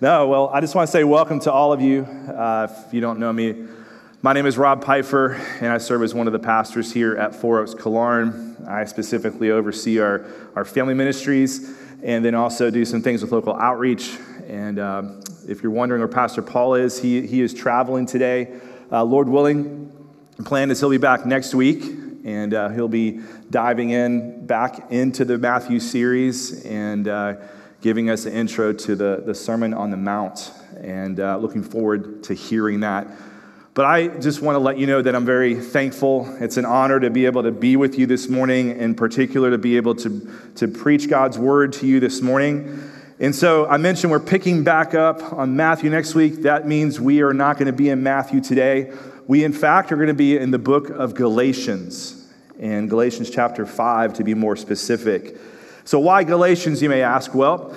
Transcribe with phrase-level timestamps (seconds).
[0.00, 2.02] No, well, I just want to say welcome to all of you.
[2.04, 3.66] Uh, if you don't know me,
[4.22, 7.34] my name is Rob Pifer, and I serve as one of the pastors here at
[7.34, 8.64] Four Oaks Killearn.
[8.68, 10.24] I specifically oversee our,
[10.54, 14.16] our family ministries and then also do some things with local outreach.
[14.46, 18.56] And um, if you're wondering where Pastor Paul is, he, he is traveling today.
[18.92, 19.92] Uh, Lord willing,
[20.36, 21.82] the plan is he'll be back next week,
[22.24, 23.18] and uh, he'll be
[23.50, 27.34] diving in back into the Matthew series and uh,
[27.80, 32.24] giving us an intro to the, the Sermon on the Mount, and uh, looking forward
[32.24, 33.06] to hearing that.
[33.74, 36.36] But I just want to let you know that I'm very thankful.
[36.40, 39.58] It's an honor to be able to be with you this morning, in particular, to
[39.58, 42.90] be able to, to preach God's word to you this morning.
[43.20, 46.42] And so I mentioned we're picking back up on Matthew next week.
[46.42, 48.92] That means we are not going to be in Matthew today.
[49.28, 52.26] We, in fact, are going to be in the book of Galatians,
[52.58, 55.36] and Galatians chapter 5 to be more specific.
[55.88, 57.34] So, why Galatians, you may ask?
[57.34, 57.74] Well,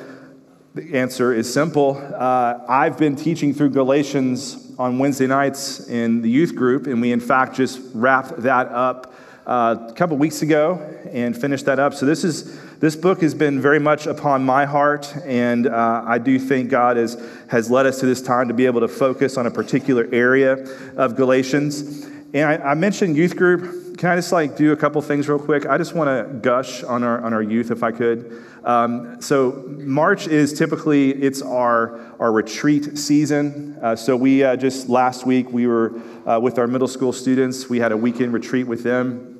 [0.75, 1.95] the answer is simple.
[2.13, 7.13] Uh, I've been teaching through Galatians on Wednesday nights in the youth group, and we,
[7.13, 9.13] in fact, just wrapped that up
[9.45, 10.73] uh, a couple weeks ago
[11.09, 11.93] and finished that up.
[11.93, 16.17] So, this, is, this book has been very much upon my heart, and uh, I
[16.17, 17.15] do think God has,
[17.47, 20.55] has led us to this time to be able to focus on a particular area
[20.97, 22.07] of Galatians.
[22.33, 25.37] And I, I mentioned youth group can I just like do a couple things real
[25.37, 25.67] quick?
[25.67, 28.43] I just want to gush on our on our youth if I could.
[28.63, 33.77] Um, so March is typically it's our our retreat season.
[33.79, 37.69] Uh, so we uh, just last week we were uh, with our middle school students.
[37.69, 39.37] We had a weekend retreat with them.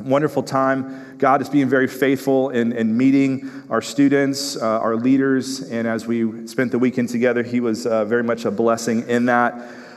[0.00, 1.16] Wonderful time.
[1.18, 6.08] God is being very faithful in, in meeting our students, uh, our leaders, and as
[6.08, 9.54] we spent the weekend together, He was uh, very much a blessing in that.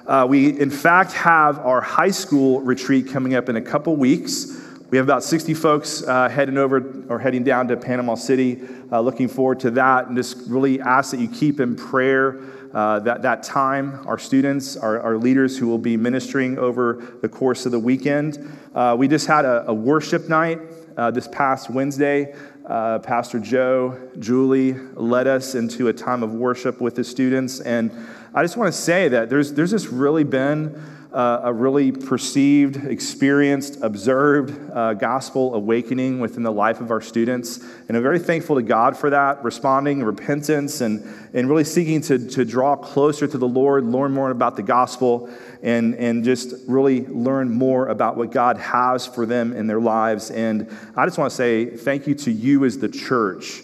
[0.07, 4.61] Uh, we, in fact, have our high school retreat coming up in a couple weeks.
[4.91, 8.61] We have about 60 folks uh, heading over or heading down to Panama City.
[8.91, 12.39] Uh, looking forward to that, and just really ask that you keep in prayer
[12.71, 14.05] uh, that, that time.
[14.05, 18.37] Our students, our, our leaders who will be ministering over the course of the weekend.
[18.75, 20.59] Uh, we just had a, a worship night
[20.97, 22.35] uh, this past Wednesday.
[22.65, 27.91] Uh, Pastor Joe, Julie led us into a time of worship with the students, and
[28.35, 30.75] I just want to say that there's, there's just really been
[31.13, 37.59] uh, a really perceived, experienced, observed uh, gospel awakening within the life of our students.
[37.87, 41.01] And I'm very thankful to God for that, responding, repentance, and,
[41.33, 45.29] and really seeking to, to draw closer to the Lord, learn more about the gospel,
[45.63, 50.29] and, and just really learn more about what God has for them in their lives.
[50.29, 53.61] And I just want to say thank you to you as the church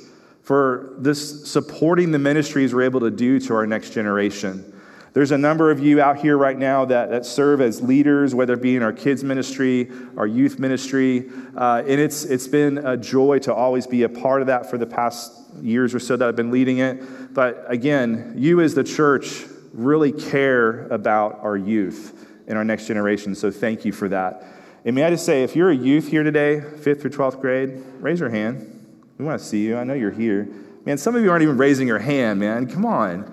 [0.52, 4.78] for this supporting the ministries we're able to do to our next generation.
[5.14, 8.56] There's a number of you out here right now that, that serve as leaders, whether
[8.56, 11.30] it be in our kids' ministry, our youth ministry.
[11.56, 14.78] Uh, and it's, it's been a joy to always be a part of that for
[14.78, 17.34] the past years or so that I've been leading it.
[17.34, 23.36] But again, you as the church really care about our youth and our next generation.
[23.36, 24.44] So thank you for that.
[24.84, 27.82] And may I just say, if you're a youth here today, fifth through 12th grade,
[28.02, 28.80] raise your hand.
[29.22, 29.78] We want to see you.
[29.78, 30.50] I know you're here.
[30.84, 32.66] Man, some of you aren't even raising your hand, man.
[32.66, 33.32] Come on.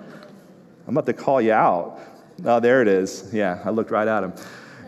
[0.87, 1.99] I'm about to call you out.
[2.45, 3.31] Oh, there it is.
[3.33, 4.35] Yeah, I looked right at him.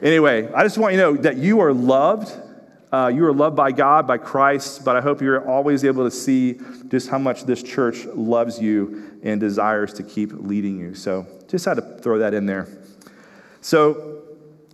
[0.03, 2.39] Anyway, I just want you to know that you are loved.
[2.93, 6.11] Uh, you are loved by God, by Christ, but I hope you're always able to
[6.11, 10.95] see just how much this church loves you and desires to keep leading you.
[10.95, 12.69] So just had to throw that in there.
[13.63, 14.21] So,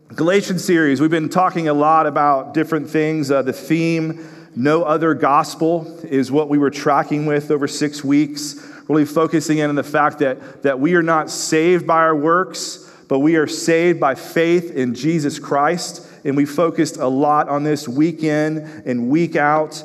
[0.09, 3.31] Galatian series, we've been talking a lot about different things.
[3.31, 8.57] Uh, the theme no other gospel is what we were tracking with over six weeks,
[8.89, 12.91] really focusing in on the fact that, that we are not saved by our works,
[13.07, 16.09] but we are saved by faith in Jesus Christ.
[16.25, 19.85] And we focused a lot on this week in and week out.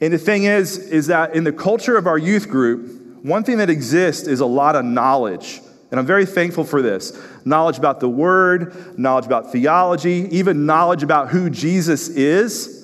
[0.00, 3.58] And the thing is, is that in the culture of our youth group, one thing
[3.58, 5.60] that exists is a lot of knowledge.
[5.92, 11.04] And I'm very thankful for this knowledge about the word, knowledge about theology, even knowledge
[11.04, 12.81] about who Jesus is.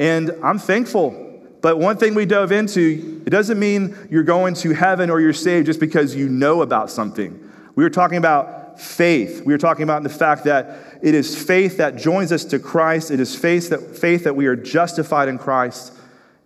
[0.00, 1.26] And I'm thankful.
[1.60, 5.34] But one thing we dove into, it doesn't mean you're going to heaven or you're
[5.34, 7.50] saved just because you know about something.
[7.74, 9.42] We were talking about faith.
[9.44, 13.10] We were talking about the fact that it is faith that joins us to Christ.
[13.10, 15.92] It is faith that, faith that we are justified in Christ.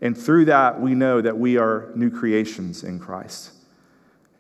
[0.01, 3.53] And through that, we know that we are new creations in Christ.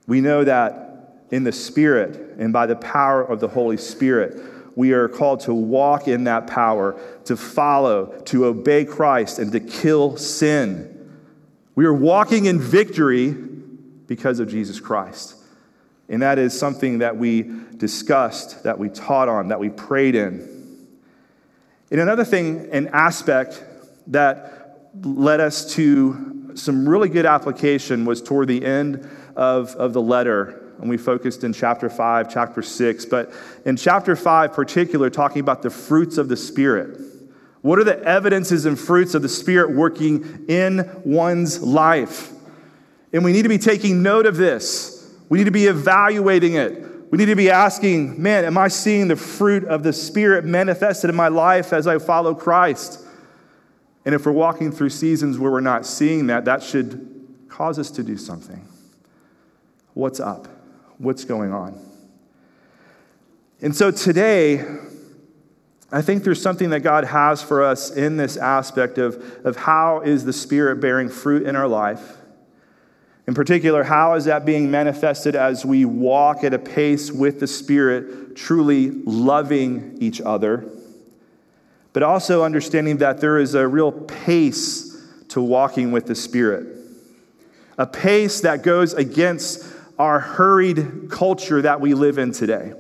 [0.08, 4.92] We know that in the Spirit and by the power of the Holy Spirit, we
[4.92, 10.16] are called to walk in that power, to follow, to obey Christ, and to kill
[10.16, 10.90] sin.
[11.74, 15.36] We are walking in victory because of Jesus Christ.
[16.08, 20.54] And that is something that we discussed, that we taught on, that we prayed in.
[21.90, 23.62] And another thing, an aspect
[24.08, 30.02] that led us to some really good application was toward the end of, of the
[30.02, 30.63] letter.
[30.80, 33.04] And we focused in chapter 5, chapter 6.
[33.06, 33.32] But
[33.64, 37.00] in chapter 5, particular, talking about the fruits of the Spirit.
[37.62, 42.32] What are the evidences and fruits of the Spirit working in one's life?
[43.12, 45.10] And we need to be taking note of this.
[45.28, 47.10] We need to be evaluating it.
[47.10, 51.08] We need to be asking, man, am I seeing the fruit of the Spirit manifested
[51.08, 53.00] in my life as I follow Christ?
[54.04, 57.08] And if we're walking through seasons where we're not seeing that, that should
[57.48, 58.66] cause us to do something.
[59.94, 60.48] What's up?
[61.04, 61.78] What's going on?
[63.60, 64.64] And so today,
[65.92, 70.00] I think there's something that God has for us in this aspect of, of how
[70.00, 72.16] is the Spirit bearing fruit in our life.
[73.26, 77.46] In particular, how is that being manifested as we walk at a pace with the
[77.46, 80.64] Spirit, truly loving each other?
[81.92, 84.90] But also understanding that there is a real pace
[85.28, 86.66] to walking with the Spirit,
[87.76, 92.72] a pace that goes against our hurried culture that we live in today.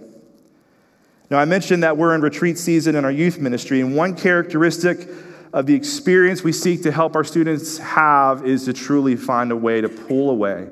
[1.30, 5.08] Now, I mentioned that we're in retreat season in our youth ministry, and one characteristic
[5.52, 9.56] of the experience we seek to help our students have is to truly find a
[9.56, 10.68] way to pull away,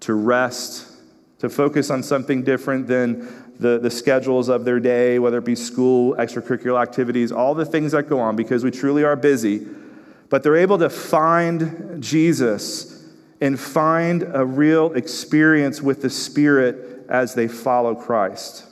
[0.00, 0.86] to rest,
[1.38, 3.28] to focus on something different than
[3.60, 7.92] the, the schedules of their day, whether it be school, extracurricular activities, all the things
[7.92, 9.66] that go on, because we truly are busy.
[10.30, 12.97] But they're able to find Jesus
[13.40, 18.64] and find a real experience with the Spirit as they follow Christ.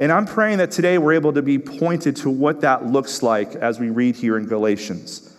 [0.00, 3.54] And I'm praying that today we're able to be pointed to what that looks like
[3.56, 5.34] as we read here in Galatians.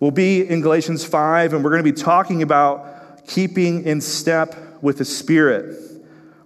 [0.00, 4.56] We'll be in Galatians 5, and we're going to be talking about keeping in step
[4.82, 5.78] with the Spirit.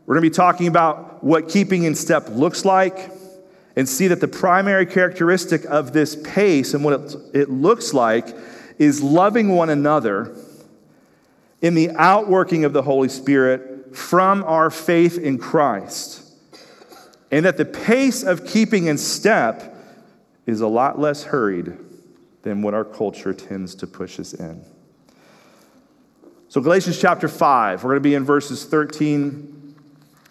[0.05, 3.11] We're going to be talking about what keeping in step looks like
[3.77, 8.29] and see that the primary characteristic of this pace and what it, it looks like
[8.79, 10.37] is loving one another
[11.63, 16.27] in the outworking of the Holy Spirit from our faith in Christ
[17.31, 19.75] and that the pace of keeping in step
[20.47, 21.77] is a lot less hurried
[22.43, 24.65] than what our culture tends to push us in.
[26.49, 29.75] So, Galatians chapter 5, we're going to be in verses 13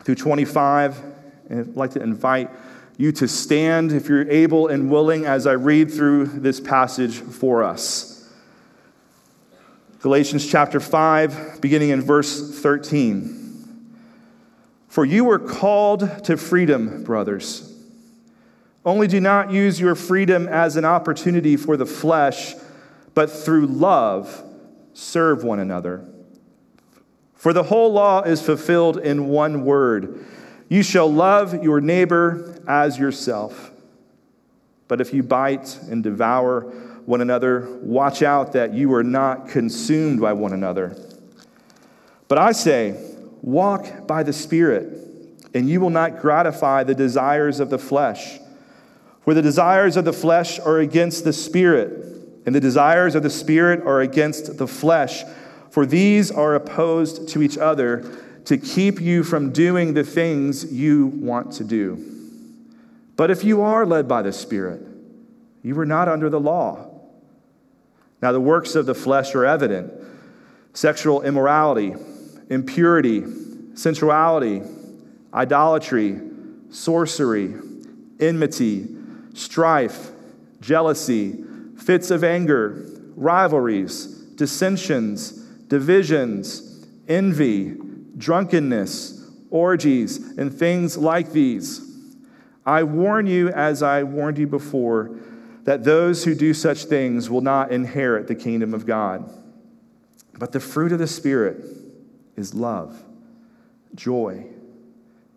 [0.03, 1.03] through 25.
[1.50, 2.50] And I'd like to invite
[2.97, 7.63] you to stand if you're able and willing as I read through this passage for
[7.63, 8.14] us.
[10.06, 13.98] Galatians chapter 5, beginning in verse 13.
[14.88, 17.74] For you were called to freedom, brothers.
[18.86, 22.54] Only do not use your freedom as an opportunity for the flesh,
[23.16, 24.44] but through love
[24.94, 26.06] serve one another.
[27.34, 30.24] For the whole law is fulfilled in one word
[30.69, 33.72] you shall love your neighbor as yourself.
[34.88, 36.72] But if you bite and devour
[37.06, 40.98] one another, watch out that you are not consumed by one another.
[42.28, 43.00] But I say,
[43.46, 44.92] Walk by the Spirit,
[45.54, 48.40] and you will not gratify the desires of the flesh.
[49.24, 51.92] For the desires of the flesh are against the Spirit,
[52.48, 55.24] and the desires of the Spirit are against the flesh.
[55.69, 61.07] For these are opposed to each other to keep you from doing the things you
[61.07, 62.04] want to do.
[63.16, 64.81] But if you are led by the Spirit,
[65.62, 66.84] you are not under the law.
[68.25, 69.94] Now, the works of the flesh are evident
[70.74, 71.94] sexual immorality
[72.50, 73.24] impurity,
[73.75, 74.64] sensuality,
[75.31, 76.19] idolatry,
[76.71, 77.54] sorcery,
[78.19, 78.88] enmity,
[79.35, 80.09] strife,
[80.59, 81.35] jealousy,
[81.78, 82.83] fits of anger,
[83.16, 85.30] rivalries, dissensions,
[85.68, 87.76] divisions, envy,
[88.18, 91.95] drunkenness, orgies, and things like these.
[92.66, 95.16] I warn you, as I warned you before,
[95.66, 99.30] that those who do such things will not inherit the kingdom of God.
[100.34, 101.64] But the fruit of the Spirit,
[102.36, 103.02] is love,
[103.94, 104.45] joy,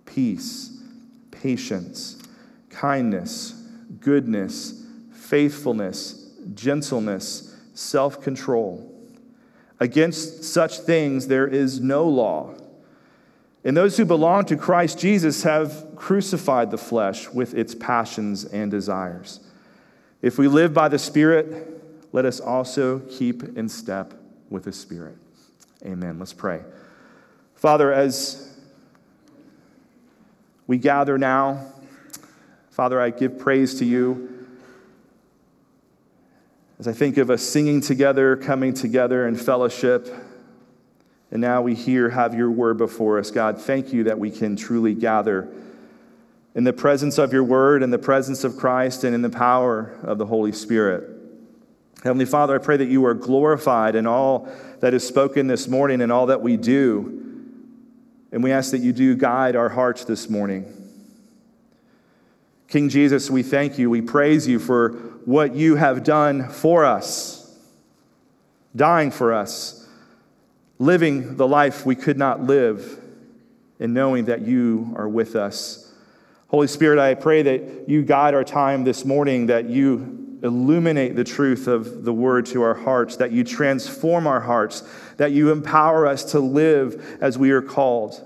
[0.04, 0.82] peace,
[1.30, 2.20] patience,
[2.70, 3.52] kindness,
[4.00, 8.94] goodness, faithfulness, gentleness, self control.
[9.80, 12.54] Against such things there is no law.
[13.64, 18.70] And those who belong to Christ Jesus have crucified the flesh with its passions and
[18.70, 19.40] desires.
[20.20, 21.82] If we live by the Spirit,
[22.12, 24.14] let us also keep in step
[24.50, 25.16] with the Spirit.
[25.84, 26.18] Amen.
[26.18, 26.62] Let's pray.
[27.54, 28.56] Father, as
[30.66, 31.72] we gather now,
[32.70, 34.46] Father, I give praise to you.
[36.78, 40.08] As I think of us singing together, coming together in fellowship,
[41.30, 43.30] and now we hear, have your word before us.
[43.30, 45.48] God, thank you that we can truly gather
[46.54, 49.98] in the presence of your word, in the presence of Christ, and in the power
[50.02, 51.08] of the Holy Spirit.
[52.02, 54.48] Heavenly Father, I pray that you are glorified in all
[54.80, 57.24] that is spoken this morning and all that we do.
[58.30, 60.74] And we ask that you do guide our hearts this morning.
[62.68, 63.88] King Jesus, we thank you.
[63.90, 64.90] We praise you for
[65.24, 67.58] what you have done for us,
[68.76, 69.88] dying for us,
[70.78, 73.00] living the life we could not live,
[73.80, 75.87] and knowing that you are with us.
[76.48, 81.24] Holy Spirit, I pray that you guide our time this morning, that you illuminate the
[81.24, 84.82] truth of the word to our hearts, that you transform our hearts,
[85.18, 88.24] that you empower us to live as we are called.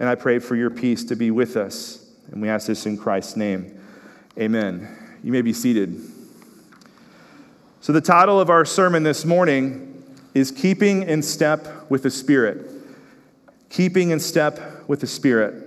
[0.00, 2.04] And I pray for your peace to be with us.
[2.32, 3.80] And we ask this in Christ's name.
[4.36, 4.88] Amen.
[5.22, 6.00] You may be seated.
[7.80, 10.02] So, the title of our sermon this morning
[10.32, 12.68] is Keeping in Step with the Spirit.
[13.68, 15.63] Keeping in Step with the Spirit.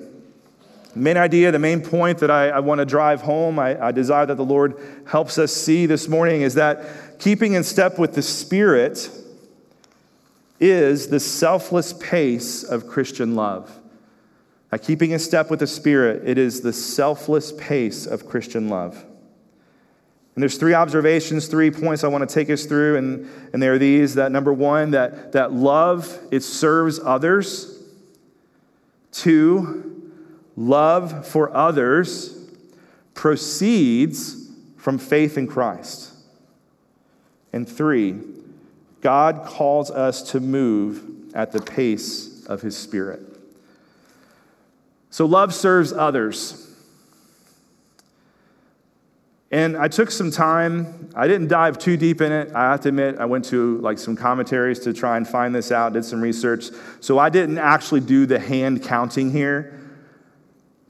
[0.98, 4.26] Main idea, the main point that I, I want to drive home, I, I desire
[4.26, 4.76] that the Lord
[5.08, 9.10] helps us see this morning is that keeping in step with the Spirit
[10.60, 13.80] is the selfless pace of Christian love.
[14.70, 19.06] By keeping in step with the Spirit, it is the selfless pace of Christian love.
[20.36, 23.68] And there's three observations, three points I want to take us through, and, and they
[23.68, 27.82] are these that number one, that, that love, it serves others.
[29.12, 29.97] Two,
[30.58, 32.36] love for others
[33.14, 36.12] proceeds from faith in Christ.
[37.54, 38.20] And three,
[39.02, 43.22] God calls us to move at the pace of his Spirit.
[45.10, 46.64] So, love serves others.
[49.50, 51.10] And I took some time.
[51.16, 52.54] I didn't dive too deep in it.
[52.54, 55.72] I have to admit, I went to like some commentaries to try and find this
[55.72, 56.66] out, did some research.
[57.00, 59.87] So I didn't actually do the hand counting here.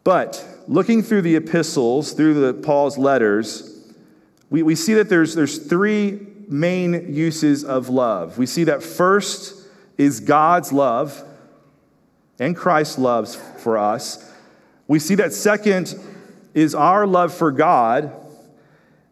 [0.07, 3.77] But looking through the epistles, through the Paul's letters,
[4.49, 8.37] we, we see that there's, there's three main uses of love.
[8.37, 11.21] We see that first is God's love
[12.39, 14.31] and Christ's love for us.
[14.87, 15.93] We see that second
[16.53, 18.13] is our love for God.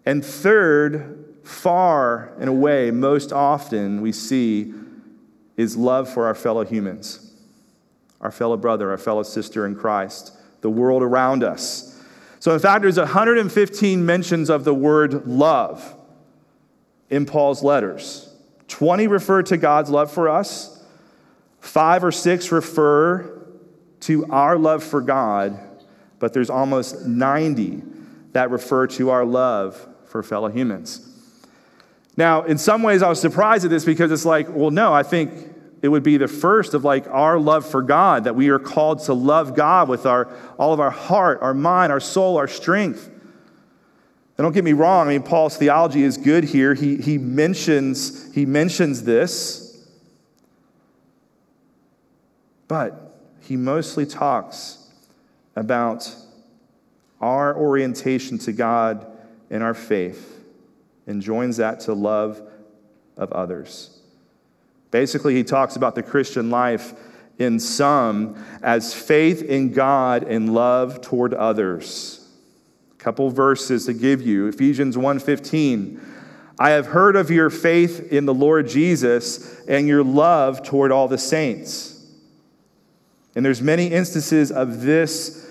[0.05, 4.73] And third, far and away, most often, we see
[5.57, 7.33] is love for our fellow humans,
[8.21, 10.31] our fellow brother, our fellow sister in Christ,
[10.65, 12.03] the world around us.
[12.39, 15.95] So, in fact, there's 115 mentions of the word love
[17.11, 18.27] in Paul's letters.
[18.67, 20.75] 20 refer to God's love for us,
[21.65, 23.43] Five or six refer
[24.01, 25.59] to our love for God,
[26.19, 27.81] but there's almost 90
[28.33, 31.01] that refer to our love for fellow humans.
[32.17, 35.01] Now, in some ways, I was surprised at this because it's like, well, no, I
[35.01, 38.59] think it would be the first of like our love for God, that we are
[38.59, 42.47] called to love God with our, all of our heart, our mind, our soul, our
[42.47, 43.07] strength.
[44.37, 46.73] And don't get me wrong, I mean, Paul's theology is good here.
[46.73, 49.85] He, he, mentions, he mentions this.
[52.67, 54.89] But he mostly talks
[55.55, 56.13] about
[57.21, 59.05] our orientation to God
[59.49, 60.43] in our faith
[61.07, 62.41] and joins that to love
[63.15, 63.94] of others.
[64.95, 66.93] Basically, he talks about the Christian life
[67.37, 72.25] in sum as faith in God and love toward others.
[72.93, 74.47] A couple verses to give you.
[74.47, 75.99] Ephesians 1:15.
[76.57, 81.09] I have heard of your faith in the Lord Jesus and your love toward all
[81.09, 82.01] the saints.
[83.35, 85.45] And there's many instances of this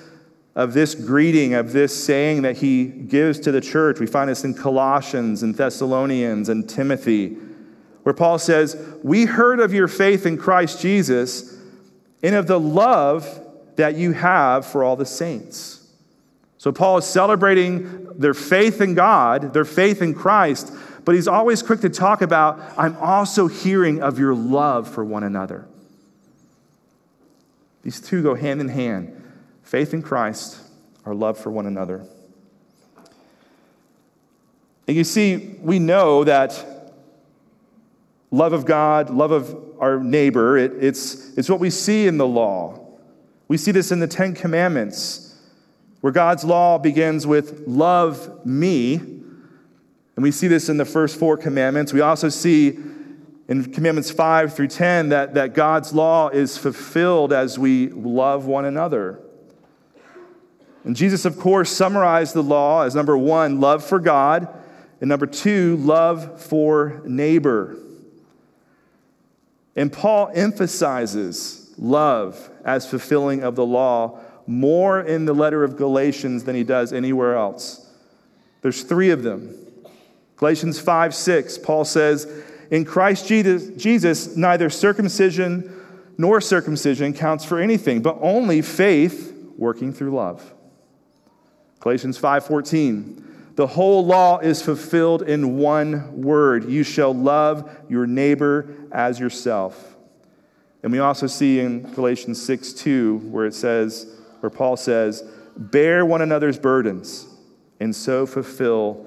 [0.57, 4.01] of this greeting, of this saying that he gives to the church.
[4.01, 7.37] We find this in Colossians and Thessalonians and Timothy,
[8.05, 11.59] where Paul says, We heard of your faith in Christ Jesus
[12.23, 13.41] and of the love
[13.77, 15.81] that you have for all the saints.
[16.59, 20.73] So Paul is celebrating their faith in God, their faith in Christ,
[21.05, 25.25] but he's always quick to talk about, I'm also hearing of your love for one
[25.25, 25.67] another.
[27.83, 29.21] These two go hand in hand
[29.63, 30.59] faith in Christ,
[31.05, 32.07] our love for one another.
[34.87, 36.74] And you see, we know that
[38.35, 42.27] love of God, love of our neighbor, it, it's, it's what we see in the
[42.27, 42.81] law.
[43.47, 45.37] We see this in the Ten Commandments,
[46.01, 48.95] where God's law begins with love me.
[48.97, 51.93] And we see this in the first four commandments.
[51.93, 52.79] We also see
[53.49, 58.65] in Commandments 5 through 10 that, that God's law is fulfilled as we love one
[58.65, 59.21] another.
[60.83, 64.49] And Jesus, of course, summarized the law as number one, love for God,
[65.01, 67.79] and number two, love for neighbor.
[69.77, 76.45] And Paul emphasizes love as fulfilling of the law more in the letter of Galatians
[76.45, 77.91] than he does anywhere else.
[78.63, 79.57] There's three of them
[80.37, 82.31] Galatians 5 6, Paul says,
[82.71, 85.71] In Christ Jesus, neither circumcision
[86.19, 90.53] nor circumcision counts for anything, but only faith working through love.
[91.81, 93.23] Galatians 5:14
[93.55, 99.97] The whole law is fulfilled in one word you shall love your neighbor as yourself.
[100.83, 104.07] And we also see in Galatians 6 2, where it says,
[104.41, 105.23] where Paul says,
[105.57, 107.27] Bear one another's burdens
[107.81, 109.07] and so fulfill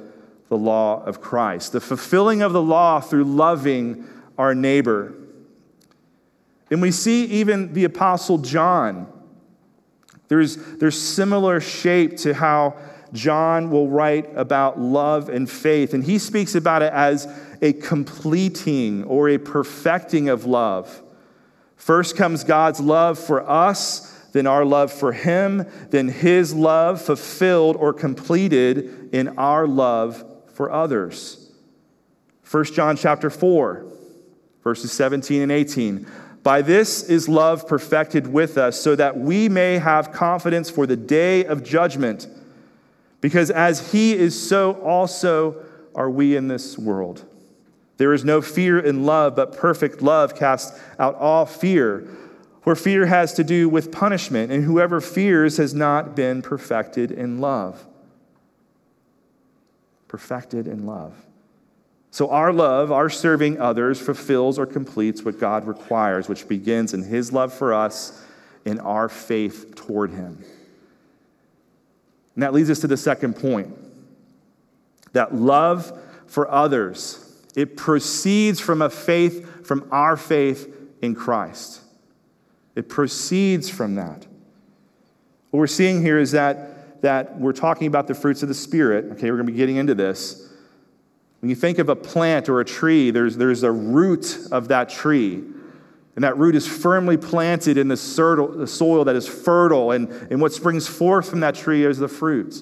[0.50, 1.74] the law of Christ.
[1.74, 5.14] The fulfilling of the law through loving our neighbor.
[6.72, 9.12] And we see even the Apostle John.
[10.30, 12.78] There's, there's similar shape to how
[13.14, 15.94] John will write about love and faith.
[15.94, 17.28] And he speaks about it as
[17.62, 21.02] a completing or a perfecting of love.
[21.76, 27.76] First comes God's love for us, then our love for him, then his love fulfilled
[27.78, 30.24] or completed in our love
[30.54, 31.52] for others.
[32.50, 33.86] 1 John chapter 4,
[34.64, 36.08] verses 17 and 18.
[36.44, 40.96] By this is love perfected with us, so that we may have confidence for the
[40.96, 42.28] day of judgment.
[43.22, 45.64] Because as he is, so also
[45.96, 47.26] are we in this world.
[47.98, 52.08] There is no fear in love, but perfect love casts out all fear.
[52.62, 57.40] For fear has to do with punishment, and whoever fears has not been perfected in
[57.40, 57.86] love.
[60.08, 61.26] Perfected in love.
[62.12, 67.04] So, our love, our serving others, fulfills or completes what God requires, which begins in
[67.04, 68.24] His love for us
[68.66, 70.44] and our faith toward Him.
[72.38, 73.76] And that leads us to the second point
[75.14, 75.92] that love
[76.28, 81.82] for others, it proceeds from a faith, from our faith in Christ.
[82.76, 84.28] It proceeds from that.
[85.50, 89.06] What we're seeing here is that, that we're talking about the fruits of the Spirit.
[89.14, 90.48] Okay, we're going to be getting into this.
[91.40, 94.90] When you think of a plant or a tree, there's, there's a root of that
[94.90, 95.44] tree.
[96.18, 100.52] And that root is firmly planted in the soil that is fertile, and, and what
[100.52, 102.56] springs forth from that tree is the fruit.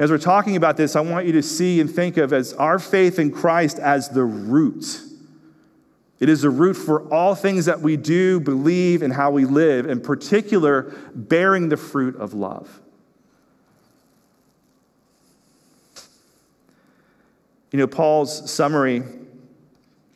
[0.00, 2.80] As we're talking about this, I want you to see and think of as our
[2.80, 5.00] faith in Christ as the root.
[6.18, 9.86] It is the root for all things that we do, believe, and how we live,
[9.86, 12.80] in particular, bearing the fruit of love.
[17.70, 19.04] You know, Paul's summary,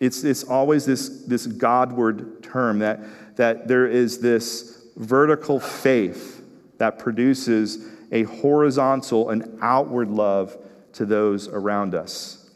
[0.00, 3.00] it's, it's always this, this Godward term that,
[3.37, 6.42] that there is this vertical faith
[6.78, 10.57] that produces a horizontal and outward love
[10.92, 12.50] to those around us.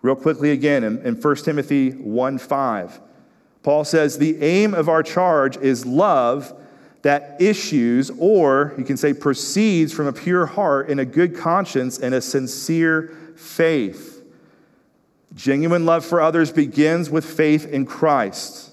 [0.00, 3.00] Real quickly again, in, in 1 Timothy 1 5,
[3.62, 6.54] Paul says, The aim of our charge is love
[7.02, 11.98] that issues, or you can say proceeds from a pure heart and a good conscience
[11.98, 14.07] and a sincere faith.
[15.38, 18.72] Genuine love for others begins with faith in Christ.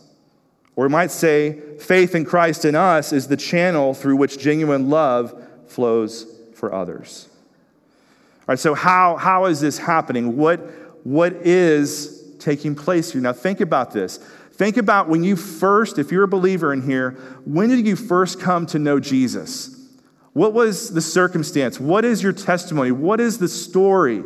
[0.75, 4.89] Or we might say, faith in Christ in us is the channel through which genuine
[4.89, 6.25] love flows
[6.56, 7.30] for others.
[7.30, 10.38] All right, so how, how is this happening?
[10.38, 10.60] What,
[11.04, 13.21] what is taking place here?
[13.21, 14.17] Now, think about this.
[14.54, 17.12] Think about when you first, if you're a believer in here,
[17.45, 19.88] when did you first come to know Jesus?
[20.34, 21.80] What was the circumstance?
[21.80, 22.91] What is your testimony?
[22.91, 24.23] What is the story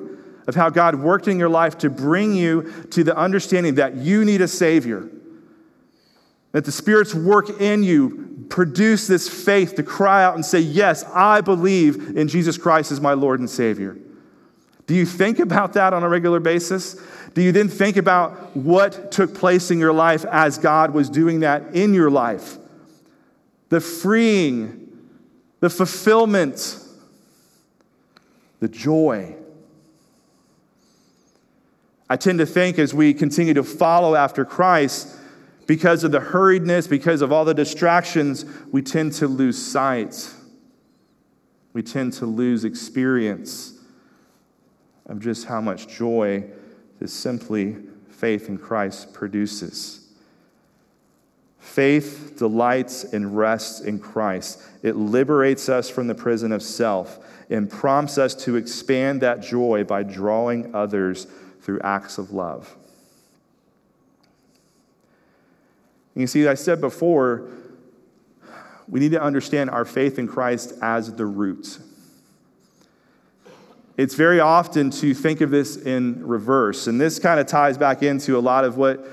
[0.49, 4.25] of how God worked in your life to bring you to the understanding that you
[4.25, 5.07] need a Savior?
[6.53, 11.03] That the Spirit's work in you produce this faith to cry out and say, Yes,
[11.13, 13.95] I believe in Jesus Christ as my Lord and Savior.
[14.88, 16.99] Do you think about that on a regular basis?
[17.35, 21.41] Do you then think about what took place in your life as God was doing
[21.41, 22.57] that in your life?
[23.69, 24.97] The freeing,
[25.59, 26.83] the fulfillment,
[28.59, 29.35] the joy.
[32.09, 35.15] I tend to think as we continue to follow after Christ,
[35.67, 40.33] because of the hurriedness, because of all the distractions, we tend to lose sight.
[41.73, 43.73] We tend to lose experience
[45.05, 46.45] of just how much joy
[46.99, 47.77] this simply
[48.09, 50.07] faith in Christ produces.
[51.59, 54.63] Faith delights and rests in Christ.
[54.81, 57.19] It liberates us from the prison of self
[57.51, 61.27] and prompts us to expand that joy by drawing others
[61.61, 62.75] through acts of love.
[66.15, 67.47] you see, I said before,
[68.89, 71.79] we need to understand our faith in Christ as the root.
[73.95, 76.87] It's very often to think of this in reverse.
[76.87, 79.05] And this kind of ties back into a lot of what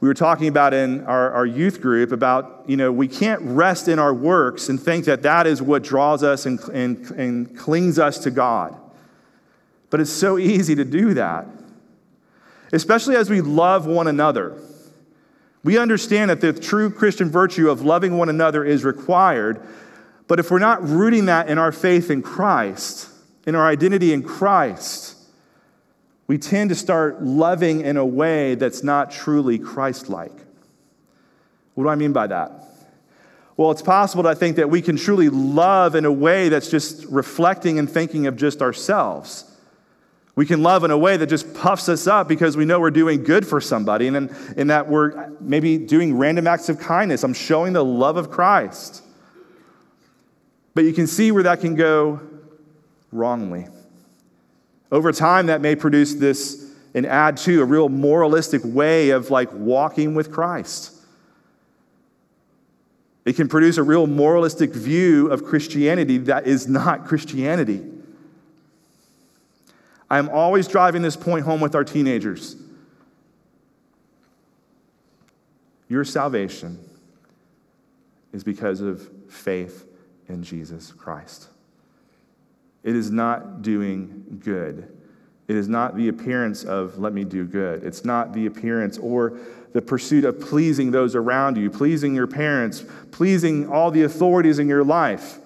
[0.00, 3.88] we were talking about in our, our youth group about, you know, we can't rest
[3.88, 7.98] in our works and think that that is what draws us and, and, and clings
[7.98, 8.76] us to God.
[9.88, 11.46] But it's so easy to do that,
[12.72, 14.60] especially as we love one another.
[15.62, 19.60] We understand that the true Christian virtue of loving one another is required,
[20.28, 23.08] but if we're not rooting that in our faith in Christ,
[23.46, 25.16] in our identity in Christ,
[26.26, 30.32] we tend to start loving in a way that's not truly Christ like.
[31.74, 32.64] What do I mean by that?
[33.56, 37.04] Well, it's possible to think that we can truly love in a way that's just
[37.06, 39.50] reflecting and thinking of just ourselves.
[40.36, 42.90] We can love in a way that just puffs us up because we know we're
[42.90, 47.24] doing good for somebody and in that we're maybe doing random acts of kindness.
[47.24, 49.02] I'm showing the love of Christ.
[50.74, 52.20] But you can see where that can go
[53.10, 53.66] wrongly.
[54.92, 59.48] Over time, that may produce this and add to a real moralistic way of like
[59.52, 60.92] walking with Christ.
[63.24, 67.82] It can produce a real moralistic view of Christianity that is not Christianity.
[70.08, 72.56] I'm always driving this point home with our teenagers.
[75.88, 76.78] Your salvation
[78.32, 79.86] is because of faith
[80.28, 81.48] in Jesus Christ.
[82.82, 84.92] It is not doing good.
[85.48, 87.84] It is not the appearance of, let me do good.
[87.84, 89.38] It's not the appearance or
[89.72, 94.68] the pursuit of pleasing those around you, pleasing your parents, pleasing all the authorities in
[94.68, 95.38] your life.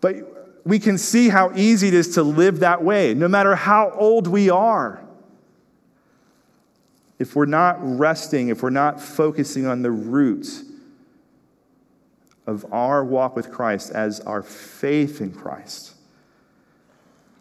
[0.00, 0.37] But
[0.68, 4.26] we can see how easy it is to live that way, no matter how old
[4.26, 5.02] we are.
[7.18, 10.64] If we're not resting, if we're not focusing on the roots
[12.46, 15.94] of our walk with Christ as our faith in Christ,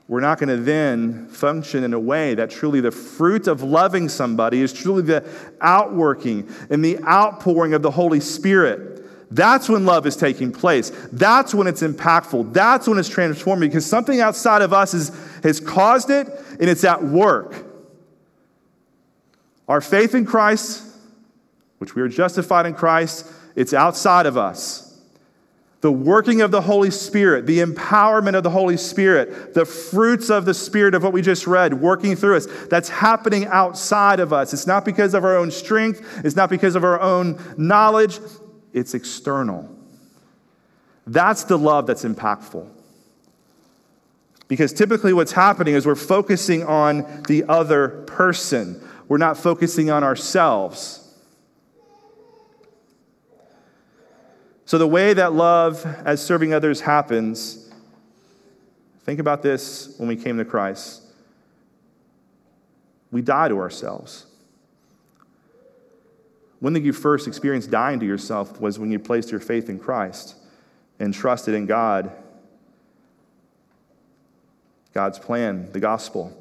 [0.08, 4.08] we're not going to then function in a way that truly the fruit of loving
[4.08, 9.04] somebody is truly the outworking and the outpouring of the Holy Spirit.
[9.30, 10.92] That's when love is taking place.
[11.12, 12.54] That's when it's impactful.
[12.54, 15.12] That's when it's transforming because something outside of us is,
[15.44, 16.28] has caused it
[16.60, 17.66] and it's at work.
[19.68, 20.84] Our faith in Christ,
[21.80, 24.88] which we are justified in Christ, it's outside of us
[25.82, 30.46] the working of the Holy Spirit, the empowerment of the Holy Spirit, the fruits of
[30.46, 34.54] the Spirit of what we just read working through us, that's happening outside of us.
[34.54, 38.20] It's not because of our own strength, it's not because of our own knowledge,
[38.78, 39.76] it's external.
[41.06, 42.70] That's the love that's impactful.
[44.48, 50.04] Because typically what's happening is we're focusing on the other person, we're not focusing on
[50.04, 51.04] ourselves.
[54.66, 57.72] So, the way that love as serving others happens,
[59.06, 61.04] think about this when we came to Christ.
[63.10, 64.27] We die to ourselves.
[66.60, 69.80] When did you first experience dying to yourself was when you placed your faith in
[69.80, 70.36] Christ
[71.00, 72.12] and trusted in God,
[74.94, 76.36] God's plan, the gospel.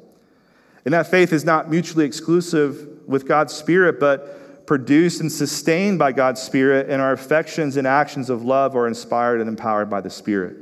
[0.83, 6.11] And that faith is not mutually exclusive with God's Spirit, but produced and sustained by
[6.11, 10.09] God's Spirit, and our affections and actions of love are inspired and empowered by the
[10.09, 10.57] Spirit.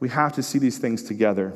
[0.00, 1.54] We have to see these things together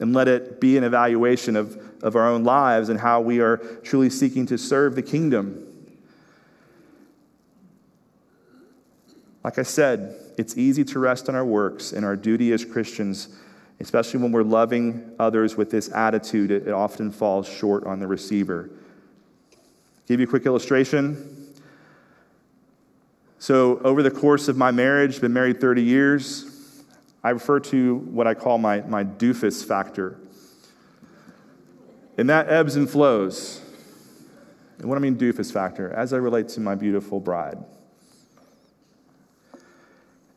[0.00, 3.58] and let it be an evaluation of, of our own lives and how we are
[3.82, 5.64] truly seeking to serve the kingdom.
[9.44, 13.28] Like I said, it's easy to rest on our works and our duty as Christians,
[13.78, 18.06] especially when we're loving others with this attitude, it, it often falls short on the
[18.06, 18.70] receiver.
[20.06, 21.52] Give you a quick illustration.
[23.38, 26.53] So, over the course of my marriage, been married 30 years,
[27.24, 30.20] I refer to what I call my, my doofus factor.
[32.18, 33.62] And that ebbs and flows.
[34.78, 37.58] And what I mean, doofus factor, as I relate to my beautiful bride.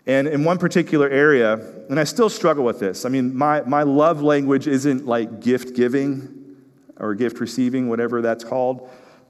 [0.06, 1.56] And in one particular area,
[1.90, 5.76] and I still struggle with this, I mean, my, my love language isn't like gift
[5.76, 6.56] giving
[6.96, 8.90] or gift receiving, whatever that's called.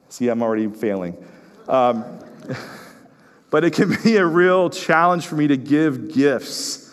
[0.10, 1.17] See, I'm already failing.
[1.67, 2.20] Um,
[3.50, 6.87] but it can be a real challenge for me to give gifts.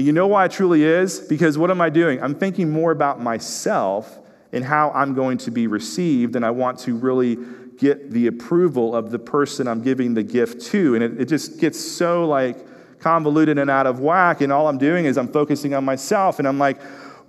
[0.00, 1.20] You know why it truly is?
[1.20, 2.22] Because what am I doing?
[2.22, 4.18] I'm thinking more about myself
[4.52, 7.36] and how I'm going to be received, and I want to really
[7.78, 10.94] get the approval of the person I'm giving the gift to.
[10.94, 12.58] And it, it just gets so like
[13.00, 16.46] convoluted and out of whack, and all I'm doing is I'm focusing on myself, and
[16.46, 16.80] I'm like,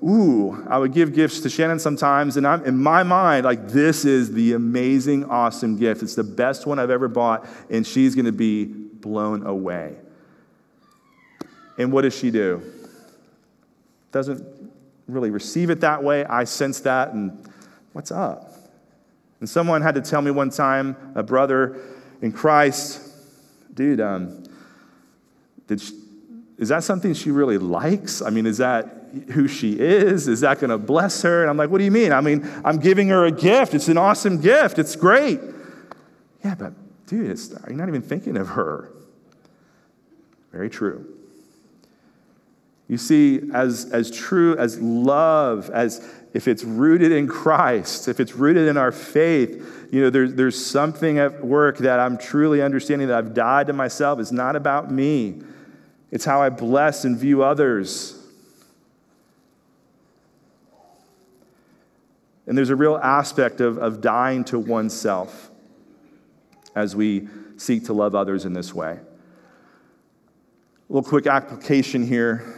[0.03, 4.03] ooh, I would give gifts to Shannon sometimes, and I'm in my mind, like, this
[4.03, 6.03] is the amazing, awesome gift.
[6.03, 10.00] It's the best one I've ever bought, and she's gonna be blown away.
[11.81, 12.61] And what does she do?
[14.11, 14.45] Doesn't
[15.07, 16.25] really receive it that way.
[16.25, 17.49] I sense that, and
[17.93, 18.53] what's up?
[19.39, 21.79] And someone had to tell me one time, a brother
[22.21, 23.01] in Christ,
[23.73, 24.43] dude, um,
[25.67, 25.93] did she,
[26.57, 28.21] is that something she really likes?
[28.21, 28.97] I mean, is that
[29.31, 30.27] who she is?
[30.27, 31.41] Is that going to bless her?
[31.41, 32.11] And I'm like, What do you mean?
[32.11, 33.73] I mean, I'm giving her a gift.
[33.73, 34.77] It's an awesome gift.
[34.77, 35.39] It's great.
[36.45, 36.73] Yeah, but
[37.07, 38.91] dude, you're not even thinking of her.
[40.51, 41.20] Very true.
[42.91, 48.33] You see, as, as true as love, as if it's rooted in Christ, if it's
[48.35, 53.07] rooted in our faith, you know, there, there's something at work that I'm truly understanding
[53.07, 54.19] that I've died to myself.
[54.19, 55.41] It's not about me,
[56.11, 58.19] it's how I bless and view others.
[62.45, 65.49] And there's a real aspect of, of dying to oneself
[66.75, 68.99] as we seek to love others in this way.
[70.89, 72.57] A little quick application here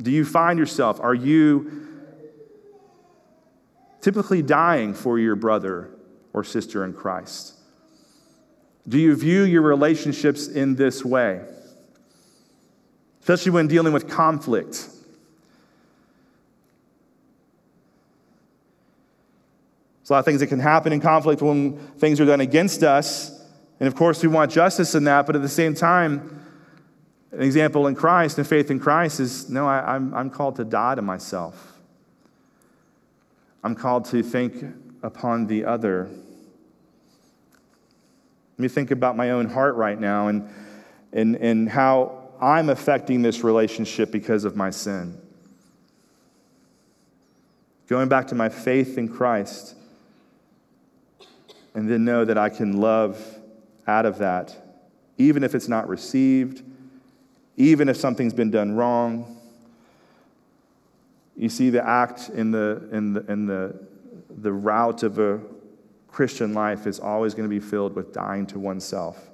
[0.00, 1.88] do you find yourself, are you
[4.00, 5.90] typically dying for your brother
[6.32, 7.54] or sister in Christ?
[8.88, 11.44] Do you view your relationships in this way?
[13.20, 14.88] Especially when dealing with conflict.
[20.00, 22.82] There's a lot of things that can happen in conflict when things are done against
[22.82, 23.40] us.
[23.78, 26.41] And of course, we want justice in that, but at the same time,
[27.32, 30.56] an example in Christ and faith in Christ is no, I, am I'm, I'm called
[30.56, 31.80] to die to myself.
[33.64, 34.64] I'm called to think
[35.02, 36.10] upon the other.
[38.52, 40.48] Let me think about my own heart right now and,
[41.12, 45.18] and, and how I'm affecting this relationship because of my sin.
[47.88, 49.74] Going back to my faith in Christ,
[51.74, 53.38] and then know that I can love
[53.86, 54.54] out of that,
[55.16, 56.62] even if it's not received
[57.56, 59.38] even if something's been done wrong.
[61.36, 63.74] You see, the act in the, in the, in the,
[64.30, 65.40] the root of a
[66.08, 69.30] Christian life is always going to be filled with dying to oneself.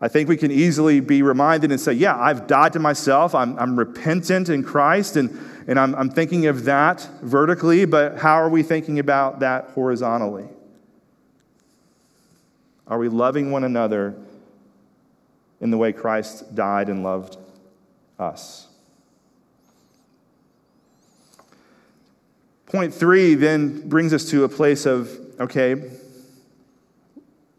[0.00, 3.34] I think we can easily be reminded and say, Yeah, I've died to myself.
[3.34, 8.34] I'm, I'm repentant in Christ, and, and I'm, I'm thinking of that vertically, but how
[8.34, 10.48] are we thinking about that horizontally?
[12.86, 14.16] Are we loving one another
[15.60, 17.36] in the way Christ died and loved
[18.18, 18.66] us.
[22.66, 25.90] Point three then brings us to a place of okay,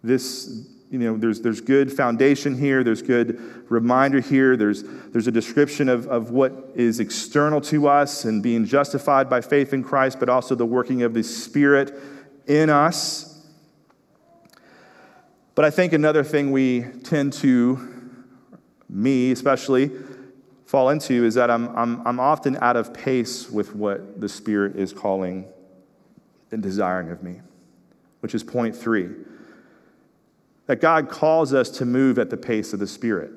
[0.04, 5.32] this, you know, there's, there's good foundation here, there's good reminder here, there's, there's a
[5.32, 10.20] description of, of what is external to us and being justified by faith in Christ,
[10.20, 12.00] but also the working of the Spirit
[12.46, 13.44] in us.
[15.56, 17.91] But I think another thing we tend to
[18.92, 19.90] me especially,
[20.66, 24.76] fall into is that I'm, I'm, I'm often out of pace with what the Spirit
[24.76, 25.46] is calling
[26.52, 27.42] and desiring of me,
[28.20, 29.10] which is point three.
[30.68, 33.32] That God calls us to move at the pace of the Spirit.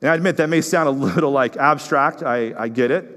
[0.00, 3.14] And I admit that may sound a little like abstract, I, I get it.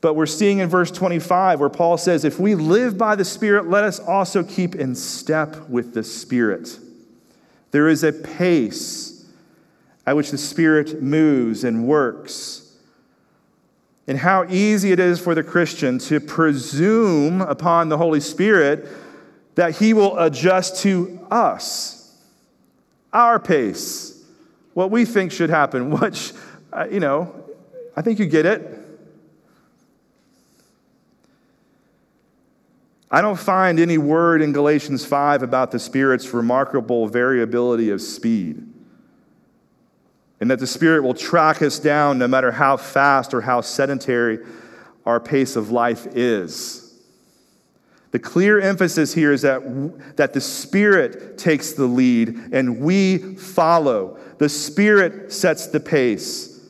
[0.00, 3.68] But we're seeing in verse 25 where Paul says, If we live by the Spirit,
[3.68, 6.78] let us also keep in step with the Spirit.
[7.70, 9.26] There is a pace
[10.06, 12.76] at which the Spirit moves and works.
[14.06, 18.88] And how easy it is for the Christian to presume upon the Holy Spirit
[19.54, 22.16] that He will adjust to us,
[23.12, 24.24] our pace,
[24.72, 26.32] what we think should happen, what,
[26.72, 27.34] uh, you know,
[27.94, 28.77] I think you get it.
[33.10, 38.66] I don't find any word in Galatians 5 about the Spirit's remarkable variability of speed.
[40.40, 44.38] And that the Spirit will track us down no matter how fast or how sedentary
[45.06, 46.84] our pace of life is.
[48.10, 54.18] The clear emphasis here is that, that the Spirit takes the lead and we follow.
[54.38, 56.60] The Spirit sets the pace.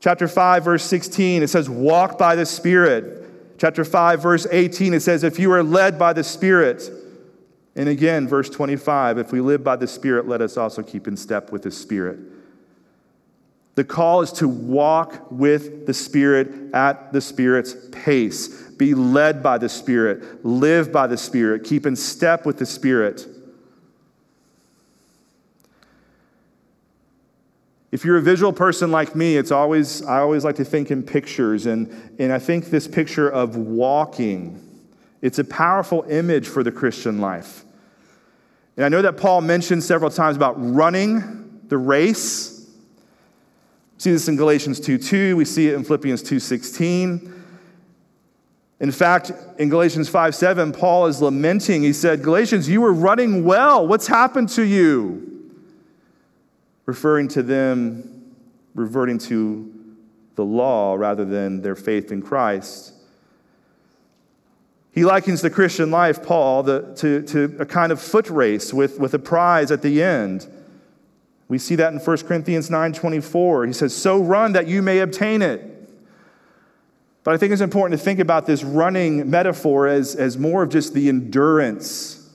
[0.00, 3.23] Chapter 5, verse 16, it says, Walk by the Spirit.
[3.56, 6.90] Chapter 5, verse 18, it says, If you are led by the Spirit,
[7.76, 11.16] and again, verse 25, if we live by the Spirit, let us also keep in
[11.16, 12.18] step with the Spirit.
[13.74, 19.58] The call is to walk with the Spirit at the Spirit's pace, be led by
[19.58, 23.26] the Spirit, live by the Spirit, keep in step with the Spirit.
[27.94, 31.00] If you're a visual person like me, it's always, I always like to think in
[31.00, 31.66] pictures.
[31.66, 34.60] And, and I think this picture of walking,
[35.22, 37.64] it's a powerful image for the Christian life.
[38.76, 42.68] And I know that Paul mentioned several times about running the race.
[43.94, 45.36] We see this in Galatians 2 2.
[45.36, 47.32] We see it in Philippians 2.16.
[48.80, 49.30] In fact,
[49.60, 51.84] in Galatians 5 7, Paul is lamenting.
[51.84, 53.86] He said, Galatians, you were running well.
[53.86, 55.33] What's happened to you?
[56.86, 58.14] Referring to them
[58.74, 59.72] reverting to
[60.34, 62.92] the law rather than their faith in Christ.
[64.92, 68.98] He likens the Christian life, Paul, the, to, to a kind of foot race with,
[68.98, 70.46] with a prize at the end.
[71.48, 73.66] We see that in 1 Corinthians 9:24.
[73.66, 75.70] He says, "So run that you may obtain it."
[77.22, 80.68] But I think it's important to think about this running metaphor as, as more of
[80.68, 82.30] just the endurance.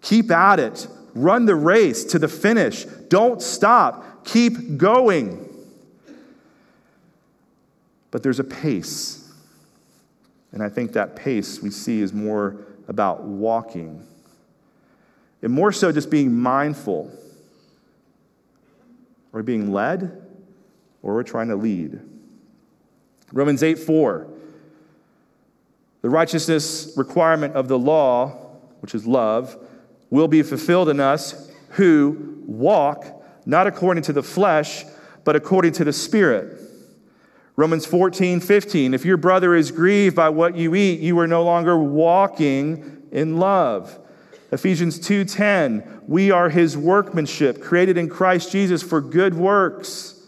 [0.00, 0.86] Keep at it.
[1.14, 2.84] Run the race to the finish.
[2.84, 4.24] Don't stop.
[4.24, 5.48] Keep going.
[8.10, 9.30] But there's a pace.
[10.52, 12.56] And I think that pace we see is more
[12.88, 14.06] about walking,
[15.40, 17.10] and more so just being mindful.
[19.32, 20.22] We're being led,
[21.02, 22.00] or we're trying to lead.
[23.32, 24.26] Romans 8 4.
[26.02, 28.28] The righteousness requirement of the law,
[28.80, 29.56] which is love,
[30.12, 34.84] will be fulfilled in us who walk not according to the flesh,
[35.24, 36.60] but according to the Spirit.
[37.56, 38.92] Romans 14, 15.
[38.92, 43.38] If your brother is grieved by what you eat, you are no longer walking in
[43.38, 43.98] love.
[44.52, 50.20] Ephesians 2:10 We are his workmanship created in Christ Jesus for good works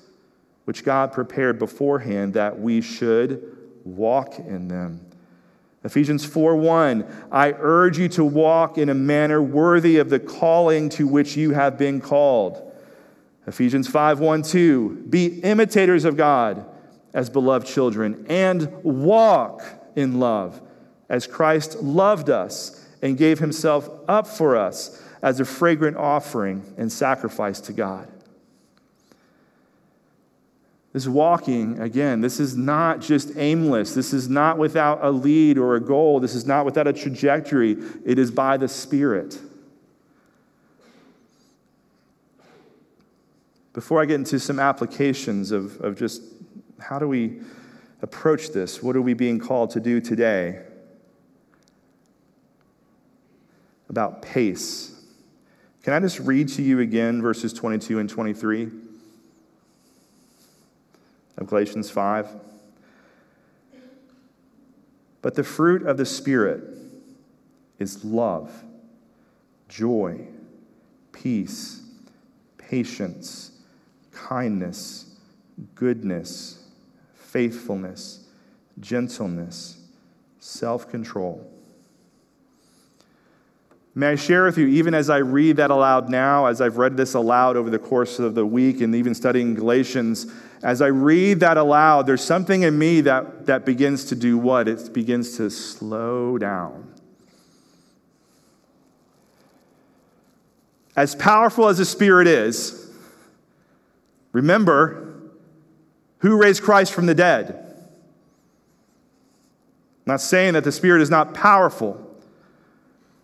[0.64, 3.42] which God prepared beforehand that we should
[3.84, 5.04] walk in them.
[5.84, 11.06] Ephesians 4:1 I urge you to walk in a manner worthy of the calling to
[11.06, 12.60] which you have been called.
[13.46, 16.64] Ephesians 5:1 2 Be imitators of God
[17.12, 19.62] as beloved children and walk
[19.94, 20.60] in love
[21.08, 26.90] as Christ loved us and gave himself up for us as a fragrant offering and
[26.90, 28.08] sacrifice to God.
[30.94, 33.94] This walking, again, this is not just aimless.
[33.94, 36.20] This is not without a lead or a goal.
[36.20, 37.72] This is not without a trajectory.
[38.04, 39.40] It is by the Spirit.
[43.72, 46.22] Before I get into some applications of, of just
[46.78, 47.40] how do we
[48.00, 48.80] approach this?
[48.80, 50.62] What are we being called to do today?
[53.90, 55.04] About pace.
[55.82, 58.83] Can I just read to you again verses 22 and 23
[61.36, 62.28] of Galatians 5?
[65.22, 66.64] But the fruit of the Spirit
[67.78, 68.64] is love,
[69.68, 70.26] joy,
[71.12, 71.82] peace,
[72.58, 73.52] patience,
[74.12, 75.16] kindness,
[75.74, 76.64] goodness
[77.34, 78.28] faithfulness,
[78.78, 79.76] gentleness,
[80.38, 81.50] self control.
[83.92, 86.96] May I share with you, even as I read that aloud now, as I've read
[86.96, 90.32] this aloud over the course of the week and even studying Galatians,
[90.64, 94.66] as I read that aloud, there's something in me that, that begins to do what?
[94.66, 96.90] It begins to slow down.
[100.96, 102.90] As powerful as the Spirit is,
[104.32, 105.12] remember,
[106.20, 107.50] who raised Christ from the dead?
[110.06, 112.00] I'm not saying that the Spirit is not powerful,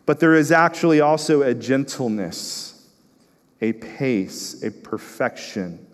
[0.05, 2.87] but there is actually also a gentleness,
[3.63, 5.87] a pace, a perfection,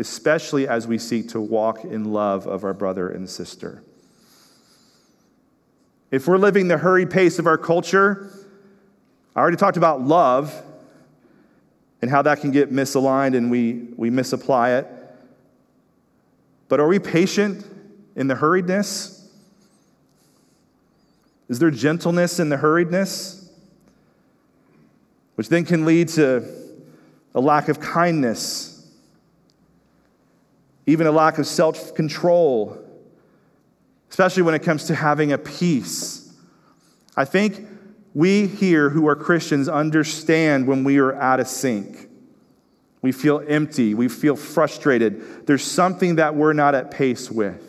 [0.00, 3.82] especially as we seek to walk in love of our brother and sister.
[6.10, 8.32] If we're living the hurried pace of our culture,
[9.36, 10.60] I already talked about love
[12.02, 14.86] and how that can get misaligned and we, we misapply it.
[16.68, 17.64] But are we patient
[18.16, 19.28] in the hurriedness?
[21.48, 23.48] Is there gentleness in the hurriedness?
[25.34, 26.44] Which then can lead to
[27.34, 28.79] a lack of kindness,
[30.90, 32.76] even a lack of self control,
[34.10, 36.32] especially when it comes to having a peace.
[37.16, 37.66] I think
[38.12, 42.08] we here who are Christians understand when we are out of sync.
[43.02, 43.94] We feel empty.
[43.94, 45.46] We feel frustrated.
[45.46, 47.66] There's something that we're not at pace with.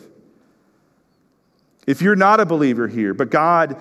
[1.86, 3.80] If you're not a believer here, but God,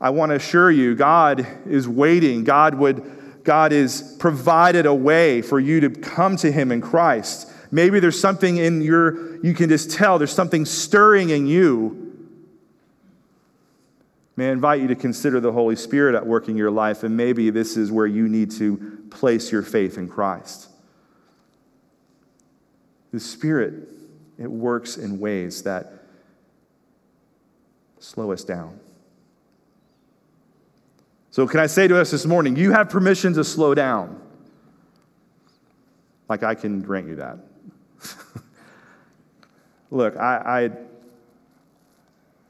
[0.00, 2.44] I want to assure you, God is waiting.
[2.44, 7.48] God would God is provided a way for you to come to him in Christ.
[7.70, 12.02] Maybe there's something in your you can just tell there's something stirring in you.
[14.36, 17.16] May I invite you to consider the Holy Spirit at work in your life, and
[17.16, 20.68] maybe this is where you need to place your faith in Christ.
[23.12, 23.88] The Spirit,
[24.38, 26.04] it works in ways that
[27.98, 28.78] slow us down.
[31.30, 34.20] So, can I say to us this morning, you have permission to slow down?
[36.28, 37.38] Like I can grant you that.
[39.90, 40.70] Look, I,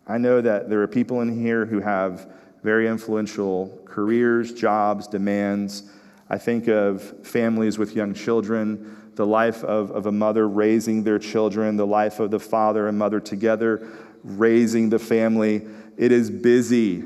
[0.06, 2.28] I, I know that there are people in here who have
[2.62, 5.90] very influential careers, jobs, demands.
[6.28, 11.18] I think of families with young children, the life of, of a mother raising their
[11.18, 13.88] children, the life of the father and mother together
[14.26, 15.62] raising the family.
[15.96, 17.04] It is busy.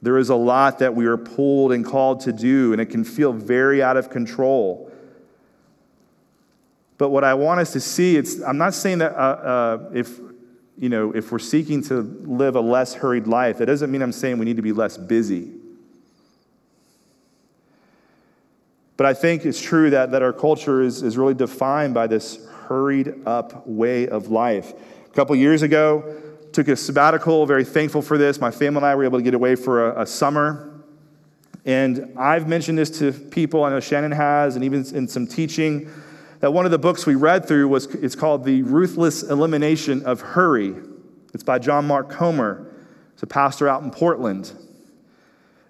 [0.00, 3.04] There is a lot that we are pulled and called to do, and it can
[3.04, 4.91] feel very out of control.
[7.02, 10.20] But what I want us to see, it's, I'm not saying that uh, uh, if,
[10.78, 14.12] you know, if we're seeking to live a less hurried life, that doesn't mean I'm
[14.12, 15.50] saying we need to be less busy.
[18.96, 22.38] But I think it's true that, that our culture is, is really defined by this
[22.68, 24.72] hurried up way of life.
[25.04, 26.22] A couple years ago,
[26.52, 28.40] took a sabbatical, very thankful for this.
[28.40, 30.84] My family and I were able to get away for a, a summer.
[31.64, 35.90] And I've mentioned this to people, I know Shannon has, and even in some teaching,
[36.42, 40.20] that one of the books we read through was it's called The Ruthless Elimination of
[40.20, 40.74] Hurry.
[41.32, 42.66] It's by John Mark Comer.
[43.12, 44.52] It's a pastor out in Portland.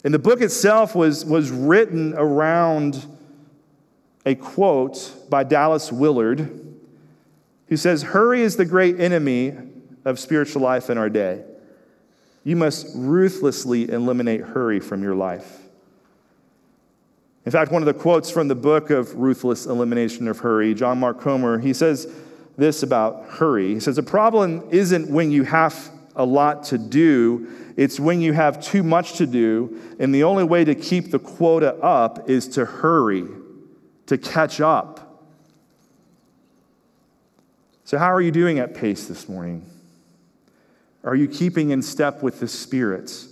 [0.02, 3.06] And the book itself was, was written around
[4.24, 6.74] a quote by Dallas Willard,
[7.66, 9.54] who says, Hurry is the great enemy
[10.06, 11.44] of spiritual life in our day.
[12.44, 15.60] You must ruthlessly eliminate hurry from your life.
[17.44, 20.98] In fact, one of the quotes from the book of Ruthless Elimination of Hurry, John
[20.98, 22.12] Mark Comer, he says
[22.56, 23.74] this about hurry.
[23.74, 28.32] He says, The problem isn't when you have a lot to do, it's when you
[28.32, 32.46] have too much to do, and the only way to keep the quota up is
[32.48, 33.26] to hurry,
[34.06, 35.26] to catch up.
[37.84, 39.66] So, how are you doing at pace this morning?
[41.02, 43.26] Are you keeping in step with the Spirit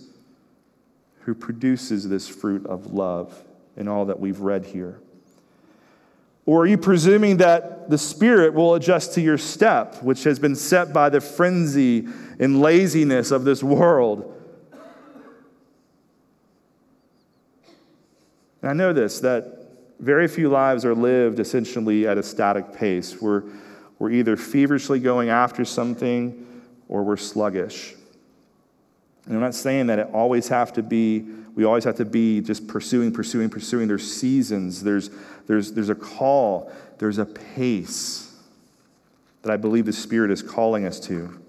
[1.20, 3.44] who produces this fruit of love
[3.80, 5.00] in all that we've read here?
[6.44, 10.54] Or are you presuming that the Spirit will adjust to your step, which has been
[10.54, 12.06] set by the frenzy
[12.38, 14.36] and laziness of this world?
[18.62, 19.56] And I know this that
[19.98, 23.20] very few lives are lived essentially at a static pace.
[23.20, 23.44] We're,
[23.98, 27.94] we're either feverishly going after something or we're sluggish.
[29.30, 31.20] And I'm not saying that it always have to be,
[31.54, 33.86] we always have to be just pursuing, pursuing, pursuing.
[33.86, 35.08] There's seasons, there's,
[35.46, 38.34] there's, there's a call, there's a pace
[39.42, 41.40] that I believe the Spirit is calling us to.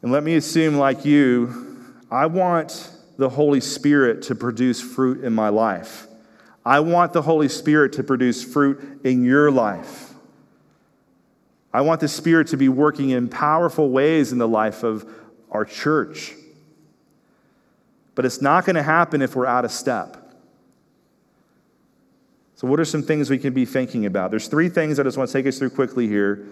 [0.00, 1.76] And let me assume, like you,
[2.10, 6.06] I want the Holy Spirit to produce fruit in my life.
[6.64, 10.07] I want the Holy Spirit to produce fruit in your life.
[11.72, 15.10] I want the Spirit to be working in powerful ways in the life of
[15.50, 16.32] our church.
[18.14, 20.16] But it's not going to happen if we're out of step.
[22.56, 24.30] So, what are some things we can be thinking about?
[24.30, 26.44] There's three things I just want to take us through quickly here.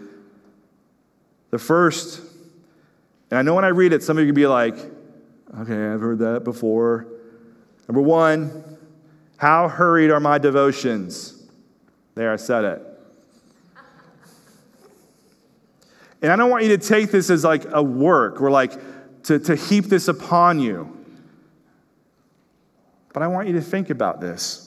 [1.50, 2.20] The first,
[3.30, 4.76] and I know when I read it, some of you can be like,
[5.58, 7.08] okay, I've heard that before.
[7.88, 8.78] Number one,
[9.36, 11.42] how hurried are my devotions?
[12.14, 12.85] There, I said it.
[16.22, 18.72] And I don't want you to take this as like a work or like
[19.24, 20.92] to, to heap this upon you.
[23.12, 24.66] But I want you to think about this.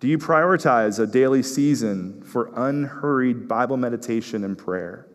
[0.00, 5.06] Do you prioritize a daily season for unhurried Bible meditation and prayer?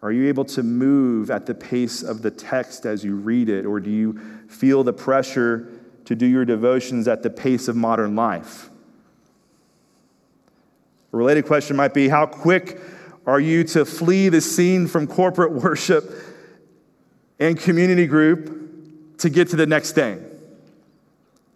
[0.00, 3.66] Are you able to move at the pace of the text as you read it,
[3.66, 5.68] or do you feel the pressure
[6.04, 8.67] to do your devotions at the pace of modern life?
[11.12, 12.80] A related question might be How quick
[13.26, 16.10] are you to flee the scene from corporate worship
[17.38, 20.24] and community group to get to the next thing?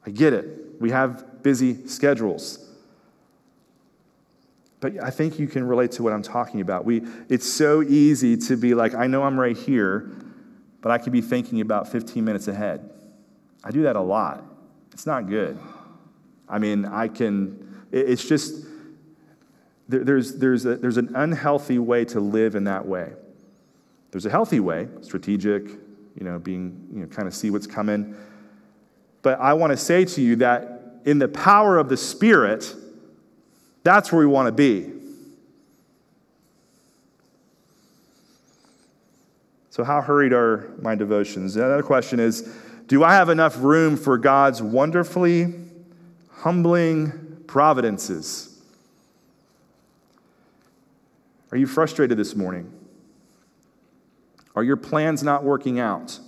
[0.07, 0.81] I get it.
[0.81, 2.59] We have busy schedules.
[4.81, 6.85] But I think you can relate to what I'm talking about.
[6.85, 10.11] We, it's so easy to be like, I know I'm right here,
[10.81, 12.91] but I could be thinking about 15 minutes ahead.
[13.63, 14.45] I do that a lot.
[14.93, 15.57] It's not good.
[16.49, 18.67] I mean, I can, it's just,
[19.89, 23.13] there, there's, there's, a, there's an unhealthy way to live in that way.
[24.11, 28.15] There's a healthy way, strategic, you know, being, you know, kind of see what's coming.
[29.23, 32.75] But I want to say to you that in the power of the Spirit,
[33.83, 34.93] that's where we want to be.
[39.71, 41.57] So, how hurried are my devotions?
[41.57, 42.43] Another question is
[42.89, 45.55] Do I have enough room for God's wonderfully
[46.31, 48.52] humbling providences?
[51.53, 52.73] Are you frustrated this morning?
[54.57, 56.19] Are your plans not working out?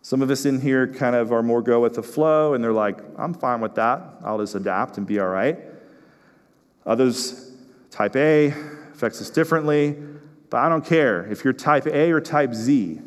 [0.00, 2.72] Some of us in here kind of are more go with the flow, and they're
[2.72, 4.02] like, I'm fine with that.
[4.24, 5.58] I'll just adapt and be all right.
[6.86, 7.52] Others,
[7.90, 8.54] type A,
[8.92, 9.96] affects us differently,
[10.48, 11.30] but I don't care.
[11.30, 13.00] If you're type A or type Z,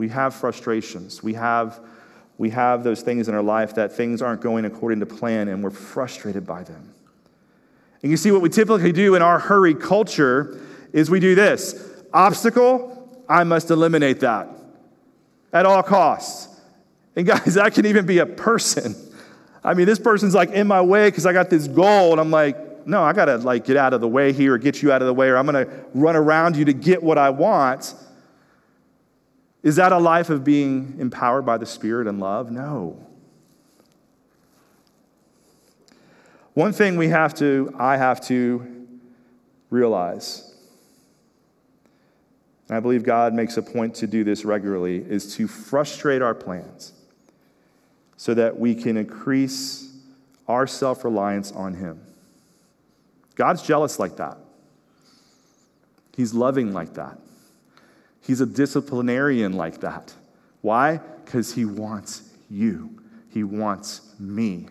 [0.00, 1.22] We have frustrations.
[1.22, 1.78] We have,
[2.38, 5.62] we have those things in our life that things aren't going according to plan, and
[5.62, 6.94] we're frustrated by them.
[8.02, 10.58] And you see, what we typically do in our hurry culture
[10.92, 14.48] is we do this obstacle, I must eliminate that
[15.52, 16.48] at all costs.
[17.16, 18.94] And guys, that can even be a person.
[19.62, 22.30] I mean, this person's like in my way because I got this goal, and I'm
[22.30, 25.02] like, no, I gotta like get out of the way here or get you out
[25.02, 27.94] of the way, or I'm gonna run around you to get what I want.
[29.62, 32.50] Is that a life of being empowered by the Spirit and love?
[32.50, 33.06] No.
[36.60, 38.86] One thing we have to, I have to
[39.70, 40.54] realize,
[42.68, 46.34] and I believe God makes a point to do this regularly, is to frustrate our
[46.34, 46.92] plans
[48.18, 49.90] so that we can increase
[50.48, 51.98] our self reliance on Him.
[53.36, 54.36] God's jealous like that.
[56.14, 57.18] He's loving like that.
[58.20, 60.12] He's a disciplinarian like that.
[60.60, 61.00] Why?
[61.24, 63.00] Because He wants you,
[63.30, 64.66] He wants me.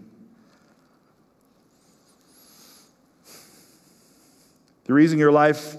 [4.90, 5.76] The reason your life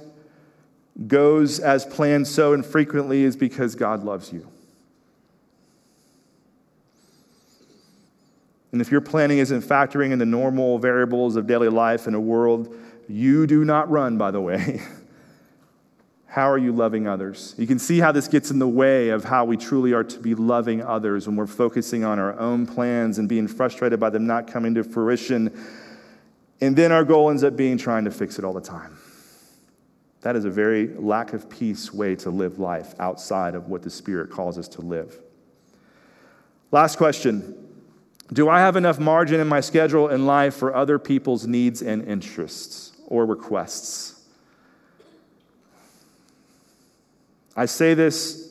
[1.08, 4.48] goes as planned so infrequently is because God loves you.
[8.70, 12.20] And if your planning isn't factoring in the normal variables of daily life in a
[12.20, 12.72] world
[13.08, 14.80] you do not run, by the way,
[16.28, 17.56] how are you loving others?
[17.58, 20.20] You can see how this gets in the way of how we truly are to
[20.20, 24.28] be loving others when we're focusing on our own plans and being frustrated by them
[24.28, 25.50] not coming to fruition.
[26.61, 28.99] And then our goal ends up being trying to fix it all the time.
[30.23, 33.91] That is a very lack of peace way to live life outside of what the
[33.91, 35.18] Spirit calls us to live.
[36.71, 37.68] Last question
[38.33, 42.07] Do I have enough margin in my schedule in life for other people's needs and
[42.07, 44.16] interests or requests?
[47.57, 48.47] I say this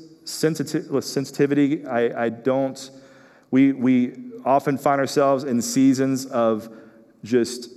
[0.89, 1.85] with sensitivity.
[1.85, 2.91] I, I don't,
[3.49, 4.15] we, we
[4.45, 6.69] often find ourselves in seasons of
[7.23, 7.69] just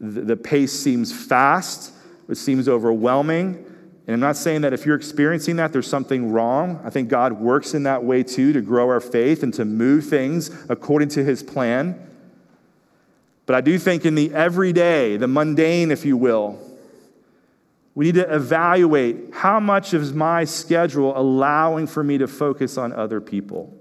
[0.00, 1.92] the, the pace seems fast
[2.28, 3.64] it seems overwhelming.
[4.06, 6.80] And I'm not saying that if you're experiencing that, there's something wrong.
[6.84, 10.06] I think God works in that way too to grow our faith and to move
[10.06, 12.00] things according to his plan.
[13.46, 16.58] But I do think in the everyday, the mundane, if you will,
[17.94, 22.92] we need to evaluate how much is my schedule allowing for me to focus on
[22.92, 23.72] other people.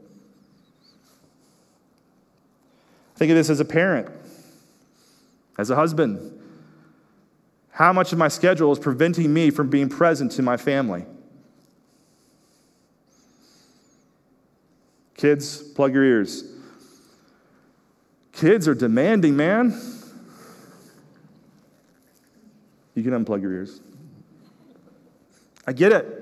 [3.16, 4.10] Think of this as a parent,
[5.58, 6.42] as a husband.
[7.74, 11.06] How much of my schedule is preventing me from being present to my family?
[15.18, 16.44] Kids, plug your ears.
[18.32, 19.74] Kids are demanding, man.
[22.94, 23.82] You can unplug your ears.
[25.66, 26.20] I get it.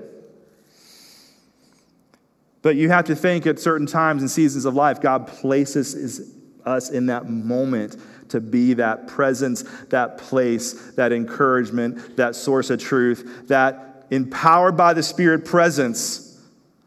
[2.62, 6.32] But you have to think at certain times and seasons of life, God places
[6.64, 7.96] us in that moment
[8.28, 14.92] to be that presence, that place, that encouragement, that source of truth, that empowered by
[14.92, 16.40] the Spirit presence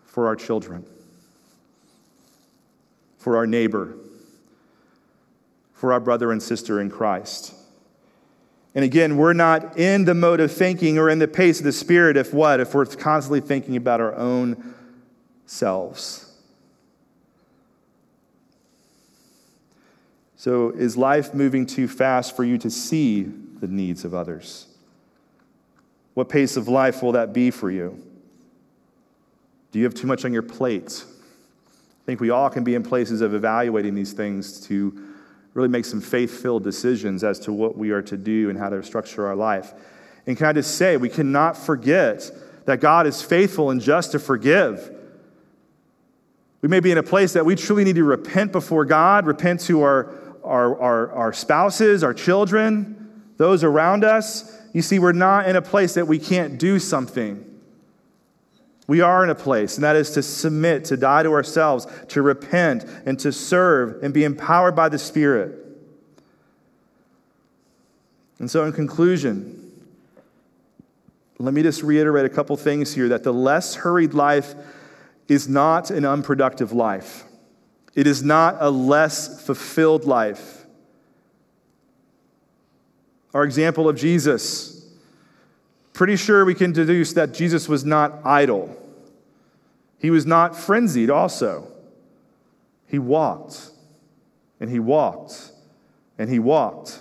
[0.05, 0.85] for our children,
[3.17, 3.95] for our neighbor,
[5.73, 7.53] for our brother and sister in Christ.
[8.75, 11.71] And again, we're not in the mode of thinking or in the pace of the
[11.71, 12.59] Spirit if what?
[12.59, 14.73] If we're constantly thinking about our own
[15.45, 16.24] selves.
[20.37, 24.67] So, is life moving too fast for you to see the needs of others?
[26.13, 28.01] What pace of life will that be for you?
[29.71, 31.03] Do you have too much on your plate?
[31.07, 35.13] I think we all can be in places of evaluating these things to
[35.53, 38.69] really make some faith filled decisions as to what we are to do and how
[38.69, 39.73] to structure our life.
[40.27, 42.29] And can I just say, we cannot forget
[42.65, 44.91] that God is faithful and just to forgive.
[46.61, 49.61] We may be in a place that we truly need to repent before God, repent
[49.61, 54.51] to our our, our, our spouses, our children, those around us.
[54.73, 57.43] You see, we're not in a place that we can't do something.
[58.87, 62.21] We are in a place, and that is to submit, to die to ourselves, to
[62.21, 65.65] repent, and to serve and be empowered by the Spirit.
[68.37, 69.71] And so, in conclusion,
[71.39, 74.53] let me just reiterate a couple things here that the less hurried life
[75.27, 77.23] is not an unproductive life.
[77.95, 80.65] It is not a less fulfilled life.
[83.33, 84.85] Our example of Jesus,
[85.93, 88.75] pretty sure we can deduce that Jesus was not idle.
[89.97, 91.71] He was not frenzied, also.
[92.87, 93.71] He walked,
[94.59, 95.51] and he walked,
[96.17, 96.99] and he walked.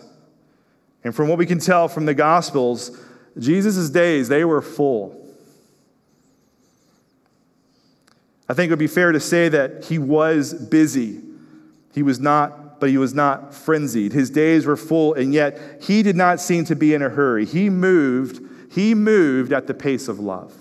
[1.03, 2.99] And from what we can tell from the Gospels,
[3.39, 5.24] Jesus' days, they were full.
[8.49, 11.21] I think it would be fair to say that he was busy.
[11.95, 14.13] He was not, but he was not frenzied.
[14.13, 17.47] His days were full, and yet he did not seem to be in a hurry.
[17.47, 18.43] He moved,
[18.73, 20.53] he moved at the pace of love.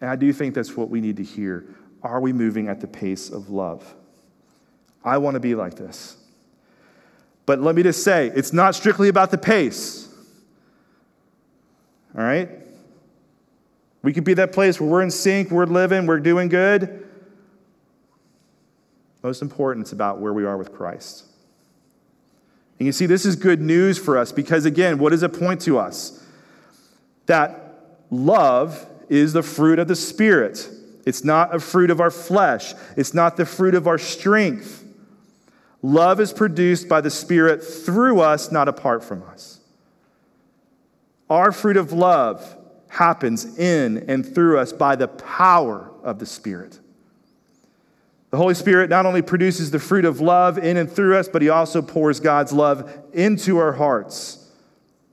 [0.00, 1.64] And I do think that's what we need to hear.
[2.02, 3.94] Are we moving at the pace of love?
[5.04, 6.16] I want to be like this.
[7.46, 10.14] But let me just say, it's not strictly about the pace.
[12.14, 12.50] All right?
[14.02, 17.06] We could be that place where we're in sync, we're living, we're doing good.
[19.22, 21.24] Most important, it's about where we are with Christ.
[22.78, 25.60] And you see, this is good news for us because, again, what does it point
[25.62, 26.24] to us?
[27.26, 30.68] That love is the fruit of the Spirit.
[31.04, 34.84] It's not a fruit of our flesh, it's not the fruit of our strength.
[35.80, 39.60] Love is produced by the Spirit through us, not apart from us.
[41.30, 42.56] Our fruit of love
[42.88, 46.78] happens in and through us by the power of the Spirit.
[48.30, 51.40] The Holy Spirit not only produces the fruit of love in and through us, but
[51.40, 54.50] He also pours God's love into our hearts.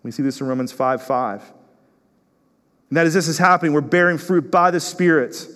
[0.03, 1.41] We see this in Romans 5 5.
[2.89, 5.47] And that as this is happening, we're bearing fruit by the Spirit.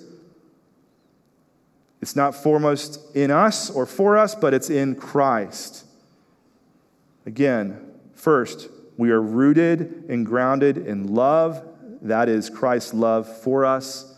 [2.01, 5.85] It's not foremost in us or for us, but it's in Christ.
[7.25, 11.63] Again, first, we are rooted and grounded in love.
[12.01, 14.15] That is Christ's love for us.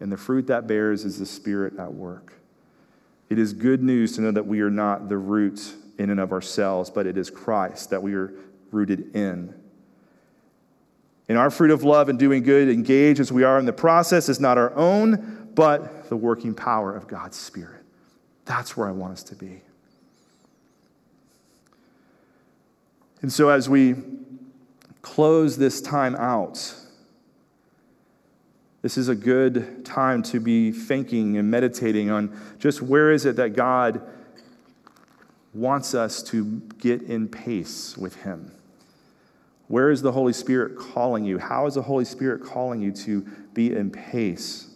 [0.00, 2.34] And the fruit that bears is the Spirit at work.
[3.28, 6.32] It is good news to know that we are not the root in and of
[6.32, 8.34] ourselves, but it is Christ that we are
[8.70, 9.54] rooted in.
[11.28, 14.28] And our fruit of love and doing good, engaged as we are in the process,
[14.28, 17.82] is not our own, but the working power of God's Spirit.
[18.44, 19.62] That's where I want us to be.
[23.22, 23.94] And so, as we
[25.00, 26.74] close this time out,
[28.84, 33.36] this is a good time to be thinking and meditating on just where is it
[33.36, 34.02] that God
[35.54, 38.52] wants us to get in pace with Him.
[39.68, 41.38] Where is the Holy Spirit calling you?
[41.38, 43.22] How is the Holy Spirit calling you to
[43.54, 44.68] be in pace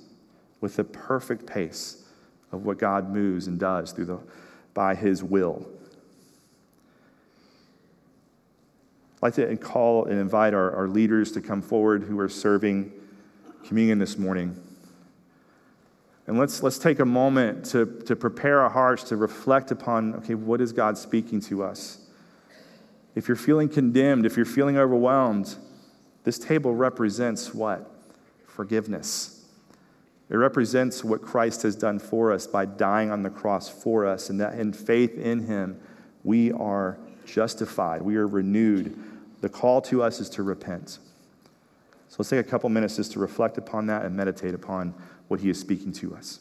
[0.63, 2.03] with the perfect pace
[2.51, 4.21] of what God moves and does through the,
[4.73, 5.69] by His will?
[9.17, 12.95] I'd like to call and invite our, our leaders to come forward who are serving
[13.65, 14.61] communion this morning.
[16.27, 20.35] And let's, let's take a moment to, to prepare our hearts to reflect upon okay,
[20.35, 22.07] what is God speaking to us?
[23.15, 25.57] If you're feeling condemned, if you're feeling overwhelmed,
[26.25, 27.91] this table represents what?
[28.47, 29.47] Forgiveness.
[30.29, 34.29] It represents what Christ has done for us by dying on the cross for us,
[34.29, 35.81] and that in faith in Him,
[36.23, 38.99] we are justified, we are renewed.
[39.41, 40.99] The call to us is to repent.
[42.19, 44.93] So let's take a couple minutes just to reflect upon that and meditate upon
[45.29, 46.37] what He is speaking to us.